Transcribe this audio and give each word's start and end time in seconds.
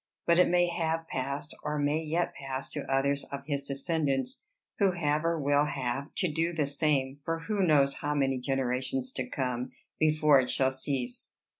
But 0.25 0.39
it 0.39 0.49
may 0.49 0.65
have 0.65 1.07
passed, 1.07 1.55
or 1.63 1.77
may 1.77 2.01
yet 2.01 2.33
pass, 2.33 2.71
to 2.71 2.91
others 2.91 3.23
of 3.25 3.43
his 3.45 3.61
descendants, 3.61 4.41
who 4.79 4.93
have, 4.93 5.23
or 5.23 5.39
will 5.39 5.65
have, 5.65 6.07
to 6.15 6.27
do 6.27 6.53
the 6.53 6.65
same 6.65 7.19
for 7.23 7.41
who 7.41 7.61
knows 7.61 7.93
how 7.97 8.15
many 8.15 8.39
generations 8.39 9.11
to 9.11 9.27
come? 9.29 9.73
before 9.99 10.39
it 10.41 10.49
shall 10.49 10.71
cease. 10.71 11.35